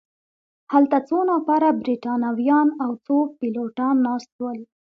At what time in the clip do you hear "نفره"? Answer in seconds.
1.31-1.69